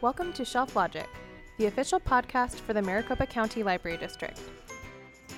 [0.00, 1.08] Welcome to Shelf Logic,
[1.58, 4.38] the official podcast for the Maricopa County Library District.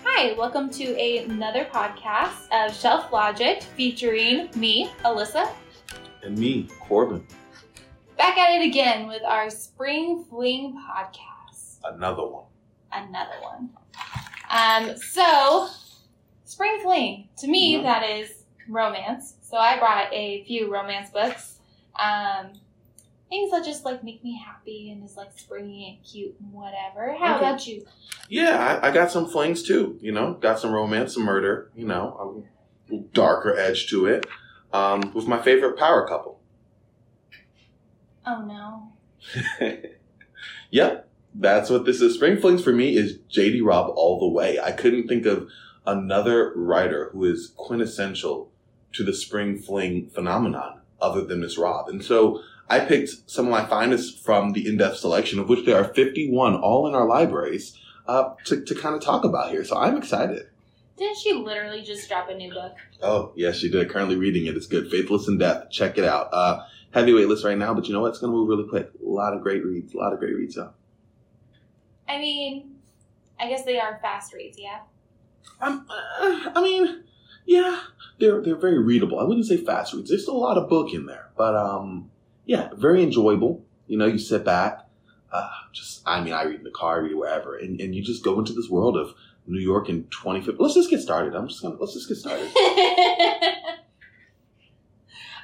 [0.04, 5.50] Hi, welcome to another podcast of Shelf Logic featuring me, Alyssa,
[6.22, 7.26] And me, Corbin.
[8.16, 11.78] back at it again with our Spring Fling podcast.
[11.84, 12.44] Another one.
[12.92, 13.70] Another one.
[14.50, 15.68] Um, so,
[16.44, 17.82] Spring Fling, to me, Mhm.
[17.82, 19.34] that is romance.
[19.42, 21.58] So, I brought a few romance books.
[21.98, 22.52] Um,
[23.32, 27.14] things that just like make me happy and is like springy and cute and whatever.
[27.18, 27.46] How Okay.
[27.46, 27.86] about you?
[28.28, 29.98] Yeah, I, I got some flings too.
[30.02, 31.70] You know, got some romance, some murder.
[31.74, 34.26] You know, a little darker edge to it.
[34.70, 36.40] Um, with my favorite power couple.
[38.26, 38.92] Oh no.
[40.70, 42.14] yep, that's what this is.
[42.14, 44.58] Spring Flings for me is JD Robb all the way.
[44.60, 45.48] I couldn't think of
[45.86, 48.50] another writer who is quintessential
[48.92, 51.88] to the Spring Fling phenomenon other than Miss Robb.
[51.88, 55.66] And so I picked some of my finest from the In Death selection, of which
[55.66, 59.62] there are 51 all in our libraries, uh, to, to kind of talk about here.
[59.62, 60.46] So I'm excited.
[60.96, 62.72] Didn't she literally just drop a new book?
[63.02, 63.90] Oh, yes, she did.
[63.90, 64.56] Currently reading it.
[64.56, 64.90] It's good.
[64.90, 65.68] Faithless in Death.
[65.70, 66.30] Check it out.
[66.32, 68.08] Uh, heavyweight list right now, but you know what?
[68.08, 68.90] It's going to move really quick.
[69.04, 69.92] A lot of great reads.
[69.92, 70.72] A lot of great reads, though.
[72.08, 72.76] I mean,
[73.38, 74.80] I guess they are fast reads, yeah.
[75.60, 77.04] Um, uh, I mean,
[77.44, 77.82] yeah,
[78.18, 79.20] they're they're very readable.
[79.20, 80.08] I wouldn't say fast reads.
[80.08, 82.10] There's still a lot of book in there, but um,
[82.44, 83.64] yeah, very enjoyable.
[83.86, 84.86] You know, you sit back,
[85.32, 88.02] uh, just I mean, I read in the car, I read wherever, and, and you
[88.02, 89.14] just go into this world of
[89.46, 90.62] New York in 2050.
[90.62, 91.34] Let's just get started.
[91.34, 92.50] I'm just gonna let's just get started.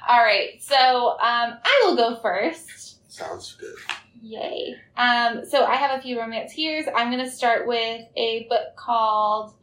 [0.07, 3.11] All right, so um, I will go first.
[3.11, 3.75] Sounds good.
[4.21, 4.75] Yay.
[4.97, 6.85] Um, so I have a few romance here's.
[6.95, 9.53] I'm going to start with a book called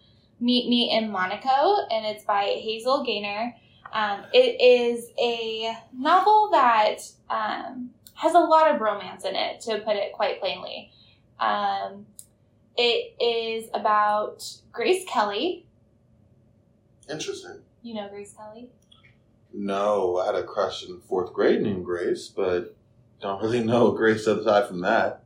[0.41, 3.55] Meet Me in Monaco, and it's by Hazel Gaynor.
[3.93, 6.99] Um, it is a novel that
[7.31, 10.91] um, has a lot of romance in it, to put it quite plainly.
[11.39, 12.07] Um,
[12.77, 15.67] it is about Grace Kelly.
[17.11, 17.61] Interesting.
[17.83, 18.71] You know Grace Kelly?
[19.53, 22.77] No, I had a crush in fourth grade named Grace, but
[23.21, 25.23] don't really know Grace aside from that.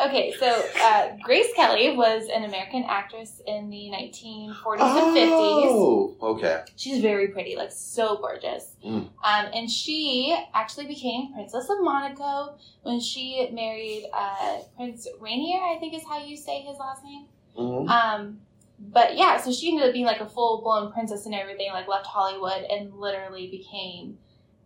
[0.00, 5.66] Okay, so uh, Grace Kelly was an American actress in the 1940s and 50s.
[5.68, 6.62] Oh, okay.
[6.76, 8.76] She's very pretty, like so gorgeous.
[8.84, 9.08] Mm.
[9.22, 15.76] Um, and she actually became Princess of Monaco when she married uh, Prince Rainier, I
[15.78, 17.26] think is how you say his last name.
[17.54, 18.40] hmm Um,
[18.78, 21.86] but yeah, so she ended up being like a full blown princess and everything, like
[21.88, 24.16] left Hollywood and literally became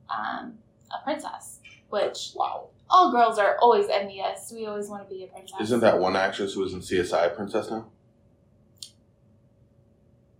[0.08, 0.54] um,
[0.92, 1.58] a princess,
[1.88, 2.68] which Wow.
[2.90, 4.52] All girls are always envious.
[4.54, 5.60] We always want to be a princess.
[5.60, 7.86] Isn't that one actress who was in CSI Princess now?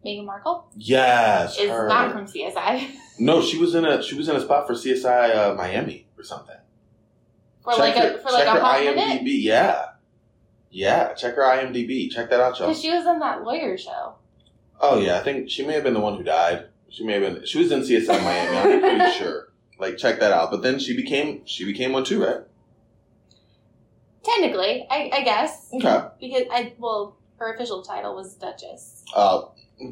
[0.05, 0.66] Meghan Markle?
[0.77, 1.88] Yes, Is her.
[1.88, 2.88] not from CSI.
[3.16, 6.25] No, she was in a she was in a spot for CSI uh, Miami or
[6.25, 6.56] something.
[7.62, 8.94] for check like her, a for like a hot IMDb.
[8.97, 9.22] minute.
[9.27, 9.84] Yeah,
[10.72, 11.12] yeah.
[11.15, 12.10] Check her IMDb.
[12.10, 12.66] Check that out, y'all.
[12.71, 14.15] Because she was in that lawyer show.
[14.81, 16.66] Oh yeah, I think she may have been the one who died.
[16.91, 17.47] She may have been.
[17.47, 18.56] She was in CSI Miami.
[18.56, 19.44] I'm pretty sure.
[19.79, 20.51] Like check that out.
[20.51, 22.43] But then she became she became one too, right?
[24.23, 25.69] Technically, I, I guess.
[25.73, 26.07] Okay.
[26.21, 29.05] Because I well, her official title was Duchess.
[29.15, 29.43] Uh,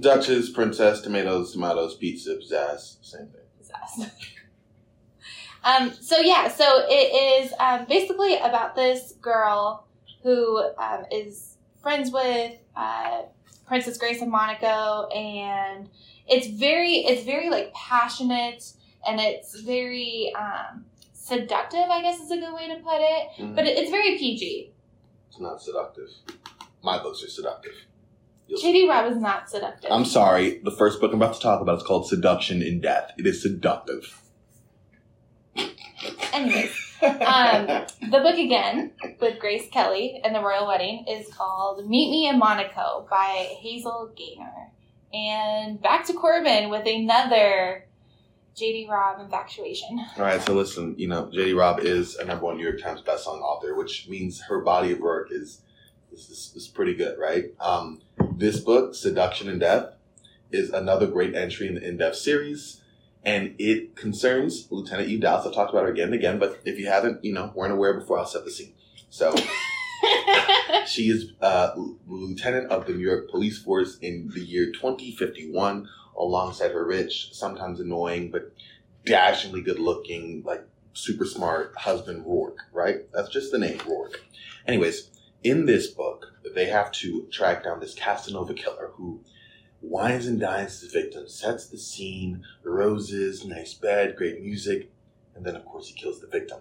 [0.00, 3.41] Duchess, Princess, Tomatoes, Tomatoes, Pizza, Pizzazz, same thing.
[3.59, 4.12] Possessed.
[5.65, 5.92] um.
[6.00, 6.48] So yeah.
[6.48, 9.87] So it is um, basically about this girl
[10.22, 13.22] who um, is friends with uh,
[13.66, 15.91] Princess Grace of Monaco, and
[16.28, 18.72] it's very it's very like passionate
[19.06, 21.88] and it's very um, seductive.
[21.90, 23.28] I guess is a good way to put it.
[23.38, 23.54] Mhm.
[23.54, 24.72] But it, it's very PG.
[25.28, 26.08] It's not seductive.
[26.82, 27.72] My books are seductive.
[28.48, 28.86] J.D.
[28.88, 29.91] Robb is not seductive.
[29.91, 30.58] I'm sorry.
[30.58, 33.12] The first book I'm about to talk about is called Seduction in Death.
[33.16, 34.20] It is seductive.
[36.32, 42.10] Anyways, um, the book again with Grace Kelly and the Royal Wedding is called Meet
[42.10, 44.72] Me in Monaco by Hazel Gaynor.
[45.14, 47.86] And back to Corbin with another
[48.56, 48.88] J.D.
[48.90, 49.98] Robb infatuation.
[50.16, 51.54] All right, so listen, you know, J.D.
[51.54, 55.00] Robb is a number one New York Times bestselling author, which means her body of
[55.00, 55.62] work is
[56.12, 57.54] is, is, is pretty good, right?
[57.59, 58.03] Um,
[58.36, 59.94] this book, Seduction in Death,
[60.50, 62.82] is another great entry in the In Death series,
[63.24, 65.47] and it concerns Lieutenant Eve Dallas.
[65.47, 67.94] I've talked about her again and again, but if you haven't, you know, weren't aware
[67.94, 68.74] before, I'll set the scene.
[69.09, 69.34] So
[70.86, 71.71] she is uh,
[72.06, 77.80] lieutenant of the New York Police Force in the year 2051, alongside her rich, sometimes
[77.80, 78.53] annoying, but
[79.04, 80.64] dashingly good looking, like
[80.94, 83.00] super smart husband, Roarke, right?
[83.12, 84.16] That's just the name, Roarke.
[84.66, 85.10] Anyways,
[85.42, 89.20] in this book, they have to track down this Casanova killer who
[89.80, 94.91] wines and dines his victim, sets the scene, roses, nice bed, great music,
[95.34, 96.58] and then, of course, he kills the victim.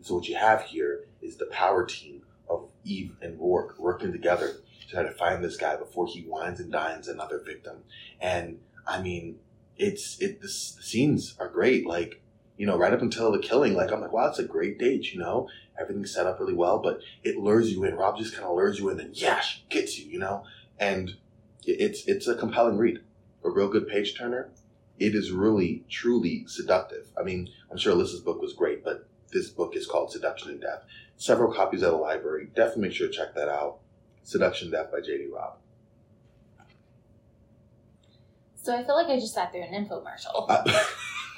[0.00, 4.56] so what you have here is the power team of Eve and Roarke working together
[4.80, 7.84] to try to find this guy before he wines and dines another victim.
[8.20, 8.58] And
[8.88, 9.38] I mean,
[9.76, 10.40] it's it.
[10.40, 11.86] The, scenes are great.
[11.86, 12.22] Like
[12.56, 15.12] you know, right up until the killing, like I'm like, wow, it's a great date.
[15.12, 15.48] You know,
[15.78, 17.94] everything's set up really well, but it lures you in.
[17.94, 20.10] Robb just kind of lures you in, and yeah, gets you.
[20.10, 20.44] You know,
[20.78, 21.16] and
[21.64, 23.00] it's it's a compelling read,
[23.44, 24.50] a real good page turner.
[24.98, 27.06] It is really truly seductive.
[27.16, 30.60] I mean, I'm sure Alyssa's book was great, but this book is called Seduction in
[30.60, 30.82] Death.
[31.16, 32.48] Several copies at the library.
[32.56, 33.78] Definitely make sure to check that out.
[34.24, 35.28] Seduction Death by J.D.
[35.32, 35.58] Robb.
[38.68, 40.44] So I feel like I just sat through an infomercial.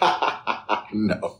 [0.00, 1.36] Uh, no.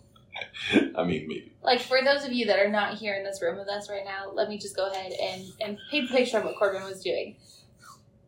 [0.96, 1.52] I mean, maybe.
[1.64, 4.04] Like for those of you that are not here in this room with us right
[4.04, 7.02] now, let me just go ahead and, and paint the picture of what Corbin was
[7.02, 7.34] doing.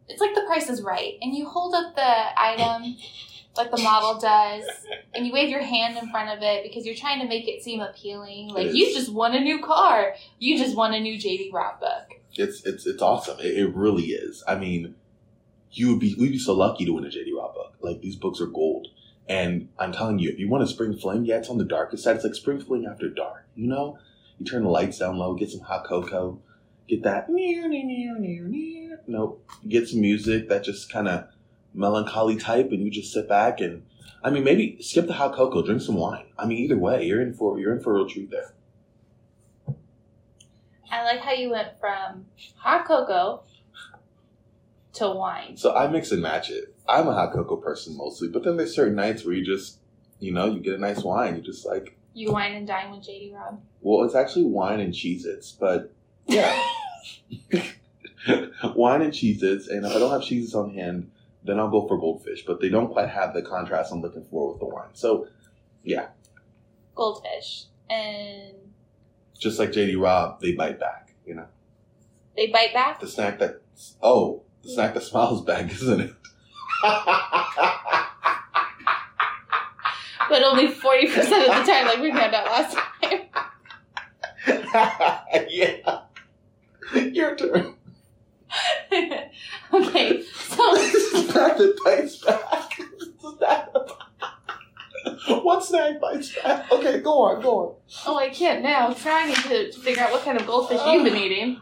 [0.09, 1.15] It's like the price is right.
[1.23, 2.97] And you hold up the item
[3.57, 4.65] like the model does,
[5.15, 7.63] and you wave your hand in front of it because you're trying to make it
[7.63, 8.49] seem appealing.
[8.49, 10.17] Like you just won a new car.
[10.41, 12.09] You just won a new JD Robb book.
[12.35, 13.39] It's it's it's awesome.
[13.39, 14.43] It, it really is.
[14.49, 14.97] I mean,
[15.73, 17.75] you would be we'd be so lucky to win a JD Robb book.
[17.81, 18.89] Like these books are gold.
[19.29, 22.05] And I'm telling you, if you want a spring fling, yeah, it's on the darkest
[22.05, 22.17] side.
[22.17, 23.47] It's like spring fling after dark.
[23.55, 23.99] You know,
[24.39, 26.41] you turn the lights down low, get some hot cocoa,
[26.89, 27.29] get that.
[29.07, 29.49] Nope.
[29.69, 31.27] Get some music that just kind of
[31.73, 33.85] melancholy type, and you just sit back and,
[34.23, 36.27] I mean, maybe skip the hot cocoa, drink some wine.
[36.39, 38.55] I mean, either way, you're in for you're in for a real treat there.
[40.91, 42.27] I like how you went from
[42.57, 43.45] hot cocoa
[44.95, 45.57] to wine.
[45.57, 46.75] So I mix and match it.
[46.89, 49.79] I'm a hot cocoa person mostly, but then there's certain nights where you just,
[50.19, 51.37] you know, you get a nice wine.
[51.37, 51.97] You just like.
[52.15, 53.63] You wine and dine with JD Robb.
[53.81, 55.93] Well, it's actually wine and Cheez-Its, but
[56.27, 56.63] yeah.
[58.75, 61.11] wine and Cheez-Its, and if I don't have Cheez-Its on hand,
[61.43, 62.45] then I'll go for goldfish.
[62.45, 64.91] But they don't quite have the contrast I'm looking for with the wine.
[64.93, 65.29] So,
[65.83, 66.09] yeah.
[66.95, 67.67] Goldfish.
[67.89, 68.55] And.
[69.39, 71.47] Just like JD Robb, they bite back, you know?
[72.37, 73.01] They bite back?
[73.01, 73.63] The snack that.
[74.03, 76.15] Oh, the snack that smiles back, isn't it?
[80.29, 83.21] but only 40% of the time, like we found out last time.
[85.51, 86.01] yeah.
[87.13, 87.75] Your turn.
[89.73, 90.77] okay, so.
[90.77, 92.79] Snack that bites back.
[95.43, 96.71] what snack bites back?
[96.71, 97.75] Okay, go on, go on.
[98.07, 98.89] Oh, I can't now.
[98.89, 101.61] I'm trying to, to figure out what kind of goldfish you've been eating.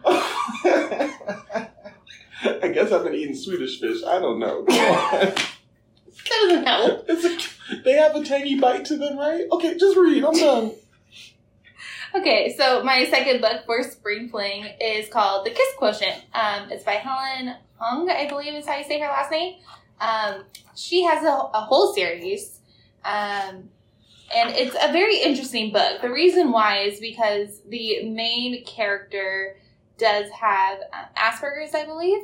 [2.90, 4.02] Guess I've been eating Swedish fish.
[4.04, 4.64] I don't know.
[4.64, 5.10] Go on.
[5.20, 5.46] That
[6.28, 7.04] doesn't help.
[7.08, 9.44] It's a, they have a tangy bite to them, right?
[9.52, 10.24] Okay, just read.
[10.24, 10.72] I'm done.
[12.12, 16.16] Okay, so my second book for Spring Fling is called The Kiss Quotient.
[16.34, 19.60] Um, it's by Helen Hoang, I believe is how you say her last name.
[20.00, 20.42] Um,
[20.74, 22.58] she has a, a whole series,
[23.04, 23.70] um,
[24.34, 26.02] and it's a very interesting book.
[26.02, 29.54] The reason why is because the main character
[29.96, 32.22] does have um, Asperger's, I believe.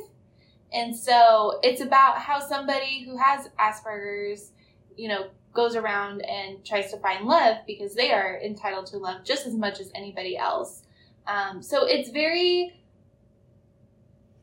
[0.73, 4.51] And so it's about how somebody who has Asperger's,
[4.95, 9.23] you know, goes around and tries to find love because they are entitled to love
[9.23, 10.83] just as much as anybody else.
[11.25, 12.79] Um, so it's very,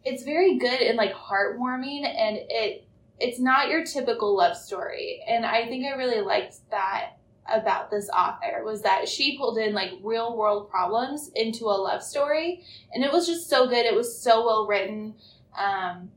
[0.05, 2.87] it's very good and like heartwarming, and it
[3.21, 5.23] it's not your typical love story.
[5.27, 7.13] And I think I really liked that
[7.53, 12.03] about this author was that she pulled in like real world problems into a love
[12.03, 12.63] story
[12.93, 15.15] and it was just so good it was so well written
[15.59, 16.11] um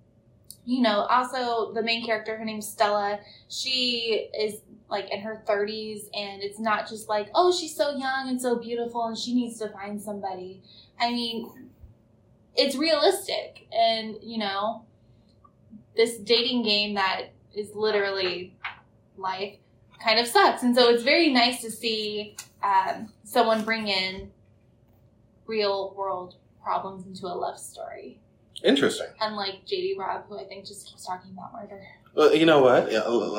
[0.68, 3.20] you know also the main character her name's stella
[3.50, 8.30] she is like in her 30s and it's not just like oh she's so young
[8.30, 10.62] and so beautiful and she needs to find somebody
[11.00, 11.50] i mean
[12.56, 14.84] it's realistic and you know
[15.96, 18.56] this dating game that is literally
[19.18, 19.56] life
[20.00, 20.64] kind of sucks.
[20.64, 24.32] And so it's very nice to see um, someone bring in
[25.46, 28.20] real world problems into a love story.
[28.64, 29.08] Interesting.
[29.22, 31.82] And like JD Robb, who I think just keeps talking about murder.
[32.16, 32.92] Well, you know what?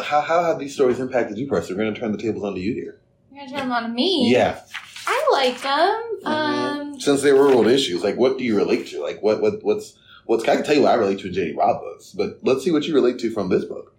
[0.04, 1.76] How, how have these stories impacted you personally?
[1.78, 3.00] We're going to turn the tables onto you here.
[3.32, 4.30] You're going to turn them on me?
[4.32, 4.60] Yeah.
[5.06, 6.18] I like them.
[6.22, 6.26] Mm-hmm.
[6.26, 9.02] Um, Since they were real issues, like what do you relate to?
[9.02, 9.96] Like what what what's
[10.26, 12.62] what's I can tell you what I relate to in JD Robb books, but let's
[12.62, 13.94] see what you relate to from this book.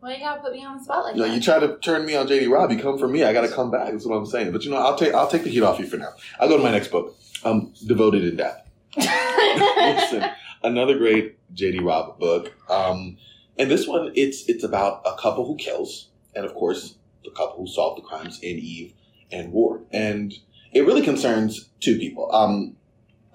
[0.00, 1.34] well, you gotta put me on the spot like You know, that.
[1.34, 3.48] you try to turn me on JD Robb, you come for me, I got to
[3.48, 3.90] come back.
[3.90, 4.52] That's what I'm saying.
[4.52, 6.12] But you know, I'll take I'll take the heat off you for now.
[6.38, 7.16] I'll go to my next book.
[7.44, 8.63] Um, Devoted in Death.
[8.96, 10.24] Listen,
[10.62, 12.52] another great JD Robb book.
[12.70, 13.16] Um,
[13.58, 17.58] and this one, it's it's about a couple who kills, and of course, the couple
[17.58, 18.94] who solved the crimes in Eve
[19.30, 19.86] and Ward.
[19.92, 20.34] And
[20.72, 22.34] it really concerns two people.
[22.34, 22.76] Um,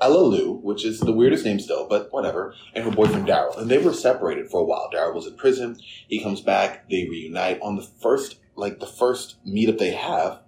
[0.01, 3.57] Ella which is the weirdest name still, but whatever, and her boyfriend Daryl.
[3.57, 4.89] And they were separated for a while.
[4.93, 5.77] Daryl was in prison.
[6.07, 6.89] He comes back.
[6.89, 10.39] They reunite on the first, like the first meetup they have.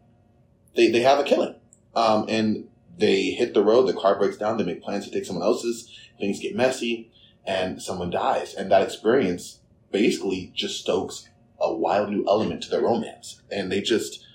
[0.76, 1.56] they they have a killing,
[1.96, 2.68] um, and
[2.98, 3.88] they hit the road.
[3.88, 4.58] The car breaks down.
[4.58, 5.90] They make plans to take someone else's.
[6.20, 7.12] Things get messy,
[7.46, 8.54] and someone dies.
[8.54, 11.28] And that experience basically just stokes
[11.60, 14.26] a wild new element to their romance, and they just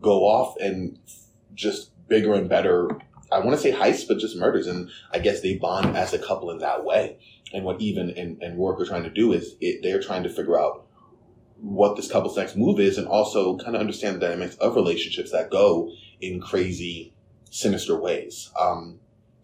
[0.00, 0.98] go off and
[1.54, 2.88] just bigger and better.
[3.30, 6.18] I want to say heists, but just murders, and I guess they bond as a
[6.18, 7.18] couple in that way.
[7.52, 10.28] And what even and, and Roarke are trying to do is it, they're trying to
[10.28, 10.86] figure out
[11.60, 15.32] what this couple's next move is, and also kind of understand the dynamics of relationships
[15.32, 17.14] that go in crazy,
[17.50, 18.50] sinister ways.
[18.58, 19.00] Um,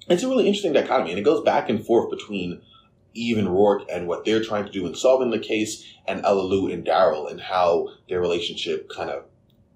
[0.08, 2.60] it's a really interesting dichotomy, and it goes back and forth between
[3.14, 6.70] Eve and Roarke and what they're trying to do in solving the case, and Ella-Loo
[6.70, 9.24] and Daryl and how their relationship kind of,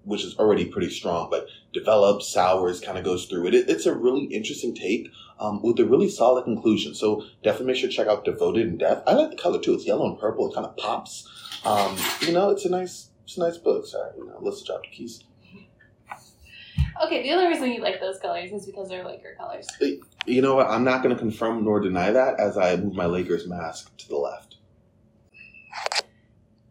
[0.03, 3.55] which is already pretty strong, but develops, sours, kind of goes through it.
[3.55, 3.69] it.
[3.69, 5.07] It's a really interesting take
[5.39, 6.93] um, with a really solid conclusion.
[6.93, 9.03] So definitely make sure to check out Devoted in Death.
[9.07, 9.73] I like the color too.
[9.73, 10.49] It's yellow and purple.
[10.49, 11.27] It kind of pops.
[11.65, 13.85] Um, you know, it's a nice, it's a nice book.
[13.85, 15.23] Sorry, you know, let's drop the keys.
[17.03, 19.67] Okay, the only reason you like those colors is because they're Laker colors.
[20.25, 20.67] You know what?
[20.67, 24.07] I'm not going to confirm nor deny that as I move my Lakers mask to
[24.09, 24.57] the left.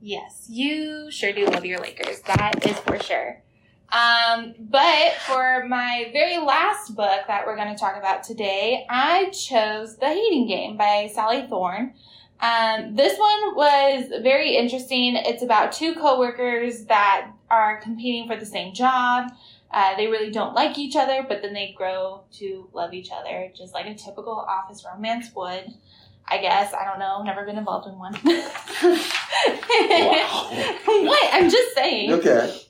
[0.00, 2.20] Yes, you sure do love your Lakers.
[2.20, 3.42] That is for sure.
[3.90, 9.30] Um, but for my very last book that we're going to talk about today, I
[9.30, 11.94] chose The Hating Game by Sally Thorne.
[12.40, 15.16] Um, this one was very interesting.
[15.16, 19.32] It's about two coworkers that are competing for the same job.
[19.70, 23.52] Uh, they really don't like each other, but then they grow to love each other,
[23.54, 25.75] just like a typical office romance would.
[26.26, 27.22] I guess I don't know.
[27.22, 28.14] Never been involved in one.
[30.84, 31.34] what?
[31.34, 32.12] I'm just saying.
[32.12, 32.60] Okay.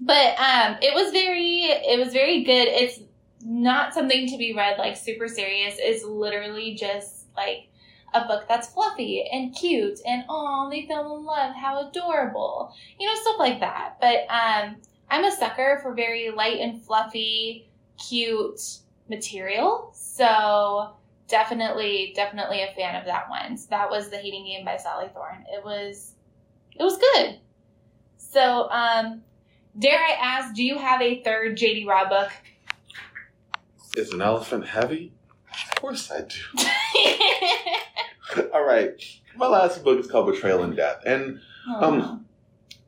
[0.00, 2.68] But um, it was very, it was very good.
[2.68, 3.00] It's
[3.42, 5.76] not something to be read like super serious.
[5.78, 7.68] It's literally just like
[8.14, 11.54] a book that's fluffy and cute and oh, they fell in love.
[11.54, 13.98] How adorable, you know, stuff like that.
[14.00, 14.76] But um,
[15.10, 17.68] I'm a sucker for very light and fluffy,
[18.08, 18.60] cute
[19.08, 19.90] material.
[19.94, 20.94] So
[21.28, 23.56] definitely, definitely a fan of that one.
[23.56, 25.44] So that was The Hating Game by Sally Thorne.
[25.52, 26.12] It was,
[26.78, 27.38] it was good.
[28.16, 29.22] So, um,
[29.78, 32.32] dare I ask, do you have a third JD Robb book?
[33.96, 35.12] Is an elephant heavy?
[35.70, 38.42] Of course I do.
[38.54, 38.92] All right.
[39.36, 41.02] My last book is called Betrayal and Death.
[41.06, 41.40] And
[41.80, 42.26] um,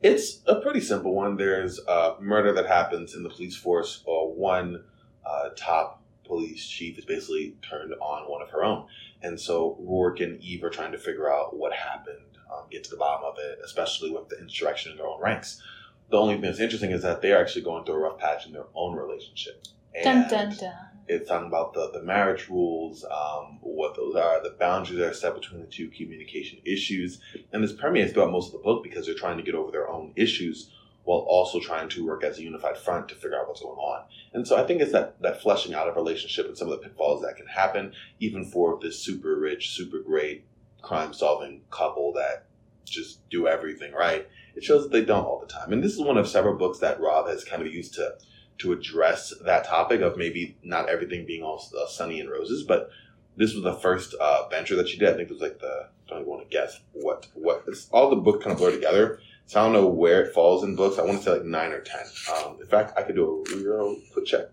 [0.01, 1.35] it's a pretty simple one.
[1.35, 4.83] There's a murder that happens in the police force, or one
[5.25, 8.87] uh, top police chief is basically turned on one of her own.
[9.21, 12.89] And so Roarke and Eve are trying to figure out what happened, um, get to
[12.89, 15.61] the bottom of it, especially with the insurrection in their own ranks.
[16.09, 18.53] The only thing that's interesting is that they're actually going through a rough patch in
[18.53, 19.65] their own relationship.
[20.03, 20.73] dun dun dun.
[21.09, 25.13] It's talking about the, the marriage rules, um, what those are, the boundaries that are
[25.13, 27.19] set between the two communication issues.
[27.51, 29.89] And this permeates throughout most of the book because they're trying to get over their
[29.89, 30.69] own issues
[31.05, 34.03] while also trying to work as a unified front to figure out what's going on.
[34.33, 36.87] And so I think it's that, that fleshing out of relationship and some of the
[36.87, 40.45] pitfalls that can happen, even for this super rich, super great
[40.83, 42.45] crime solving couple that
[42.85, 44.27] just do everything right.
[44.55, 45.73] It shows that they don't all the time.
[45.73, 48.13] And this is one of several books that Robb has kind of used to
[48.59, 52.89] to address that topic of maybe not everything being all uh, sunny and roses, but
[53.37, 55.09] this was the first uh, venture that she did.
[55.09, 58.09] I think it was like the I don't even want to guess what what all
[58.09, 59.19] the books kind of blur together.
[59.45, 60.99] So I don't know where it falls in books.
[60.99, 62.03] I want to say like nine or ten.
[62.35, 64.45] Um, in fact, I could do a real quick check.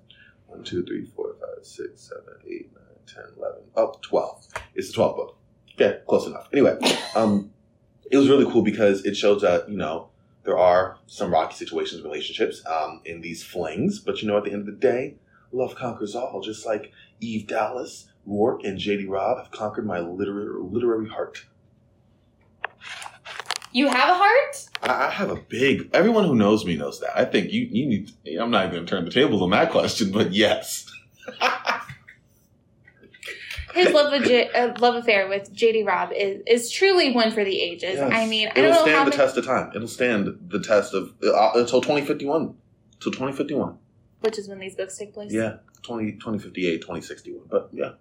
[0.46, 3.62] One, two, three, four, five, six, seven, eight, nine, ten, eleven.
[3.76, 4.46] Oh, 12.
[4.75, 5.38] It's the 12th book.
[5.75, 6.48] Okay, close enough.
[6.52, 6.78] Anyway,
[7.14, 7.50] um,
[8.10, 10.08] it was really cool because it shows that, you know,
[10.46, 14.52] there are some rocky situations, relationships um, in these flings, but you know, at the
[14.52, 15.16] end of the day,
[15.52, 16.40] love conquers all.
[16.40, 19.06] Just like Eve Dallas, Roarke, and J.D.
[19.06, 21.44] Robb have conquered my literary literary heart.
[23.72, 24.68] You have a heart?
[24.82, 25.90] I, I have a big.
[25.92, 27.18] Everyone who knows me knows that.
[27.18, 28.12] I think you you need.
[28.40, 30.86] I'm not even going to turn the tables on that question, but yes.
[33.76, 37.61] His love, J- uh, love affair with JD Robb is, is truly one for the
[37.61, 37.95] ages.
[37.95, 38.11] Yes.
[38.12, 39.73] I mean, I It'll don't know stand the many, test of time.
[39.75, 42.54] It'll stand the test of uh, until 2051.
[42.95, 43.78] Until 2051.
[44.21, 45.33] which is when these books take place.
[45.33, 47.42] Yeah, 20, 2058, 2061.
[47.50, 47.92] But yeah,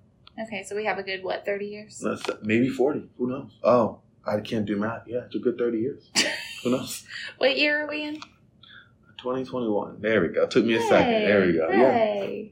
[0.47, 1.99] Okay, so we have a good what, thirty years?
[1.99, 3.09] that's maybe 40.
[3.17, 3.51] Who knows?
[3.63, 5.03] Oh, I can't do math.
[5.07, 6.09] Yeah, it's a good 30 years.
[6.63, 7.05] Who knows?
[7.37, 8.15] What year are we in?
[9.17, 10.01] 2021.
[10.01, 10.45] There we go.
[10.47, 11.11] Took me a second.
[11.11, 11.69] There we go.
[11.69, 12.43] Yeah.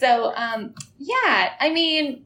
[0.00, 2.24] So, um, yeah, I mean,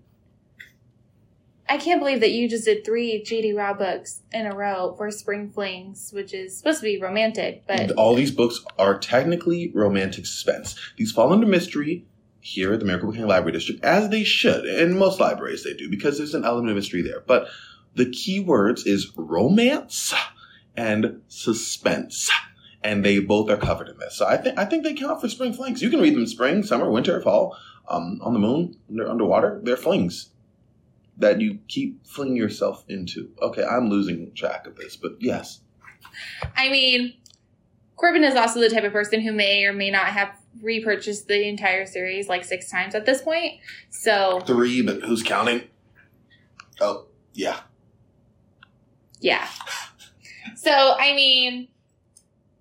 [1.69, 5.11] I can't believe that you just did three JD Robb books in a row for
[5.11, 10.25] Spring Flings, which is supposed to be romantic, but All these books are technically romantic
[10.25, 10.79] suspense.
[10.97, 12.05] These fall under mystery
[12.39, 14.67] here at the Maricopa County Library District, as they should.
[14.67, 17.25] In most libraries, they do, because there's an element of mystery there.
[17.27, 17.49] But
[17.97, 20.15] the key words is romance
[20.77, 22.31] and suspense.
[22.85, 24.15] And they both are covered in this.
[24.15, 25.83] So I think I think they count for spring flings.
[25.83, 27.57] You can read them spring, summer, winter, fall,
[27.89, 29.61] um, on the moon, under underwater.
[29.65, 30.31] They're flings
[31.17, 33.31] that you keep flinging yourself into.
[33.41, 35.61] Okay, I'm losing track of this, but yes.
[36.57, 37.15] I mean,
[37.97, 41.49] Corbin is also the type of person who may or may not have repurchased the
[41.49, 43.61] entire series like six times at this point.
[43.91, 45.63] So Three, but who's counting?
[46.81, 47.61] Oh, yeah.
[49.21, 49.49] yeah.
[50.57, 51.69] So I mean,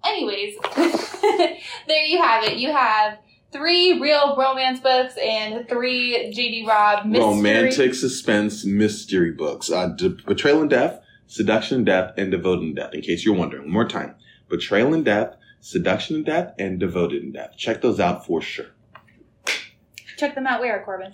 [0.03, 0.55] anyways,
[1.87, 2.57] there you have it.
[2.57, 3.19] You have
[3.51, 6.65] three real romance books and three J.D.
[6.67, 7.25] Robb mystery.
[7.25, 9.71] Romantic suspense mystery books.
[9.71, 12.93] Uh, De- Betrayal and Death, Seduction and Death, and Devoted and Death.
[12.93, 14.15] In case you're wondering, one more time.
[14.49, 17.51] Betrayal and Death, Seduction and Death, and Devoted and Death.
[17.57, 18.67] Check those out for sure.
[20.17, 20.59] Check them out.
[20.59, 21.13] Where Corbin?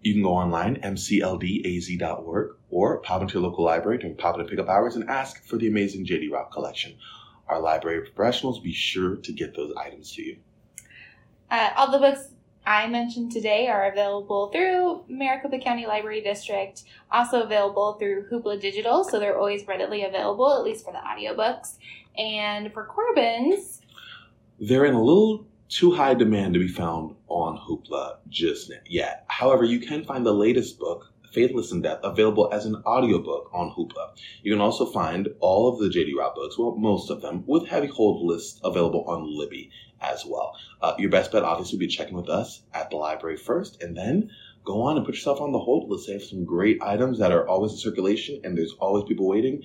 [0.00, 4.68] You can go online, mcldaz.org, or pop into your local library during pop and pickup
[4.68, 6.96] hours and ask for the amazing JD Robb collection.
[7.48, 10.36] Our library professionals be sure to get those items to you.
[11.50, 12.28] Uh, all the books
[12.66, 19.04] I mentioned today are available through Maricopa County Library District, also available through Hoopla Digital,
[19.04, 21.78] so they're always readily available, at least for the audiobooks.
[22.18, 23.80] And for Corbin's,
[24.60, 29.24] They're in a little too high demand to be found on Hoopla just yet.
[29.28, 33.70] However, you can find the latest book, Faithless in Death, available as an audiobook on
[33.70, 34.16] Hoopla.
[34.42, 37.68] You can also find all of the JD Robb books, well, most of them, with
[37.68, 39.70] heavy hold lists available on Libby
[40.00, 40.54] as well.
[40.80, 43.96] Uh, your best bet, obviously, would be checking with us at the library first, and
[43.96, 44.30] then
[44.64, 46.06] go on and put yourself on the hold list.
[46.06, 49.62] They have some great items that are always in circulation, and there's always people waiting,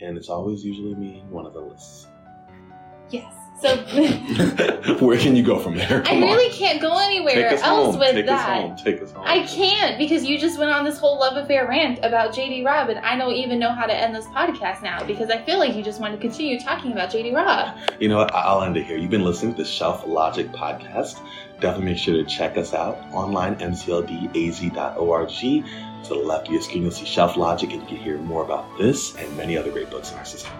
[0.00, 2.06] and it's always usually me one of the lists.
[3.10, 3.45] yes.
[3.60, 3.76] So
[5.00, 6.00] Where can you go from there?
[6.02, 6.30] I Come on.
[6.36, 7.98] really can't go anywhere Take us else home.
[7.98, 8.48] with Take that.
[8.48, 8.76] us home.
[8.76, 9.24] Take us home.
[9.26, 12.90] I can't because you just went on this whole love affair rant about JD Robb,
[12.90, 15.74] and I don't even know how to end this podcast now because I feel like
[15.74, 17.76] you just want to continue talking about JD Robb.
[17.98, 18.34] You know what?
[18.34, 18.98] I- I'll end it here.
[18.98, 21.20] You've been listening to the Shelf Logic podcast.
[21.60, 25.28] Definitely make sure to check us out online, mcldaz.org.
[26.04, 28.44] To the left of your screen, you'll see Shelf Logic, and you can hear more
[28.44, 30.52] about this and many other great books in our system.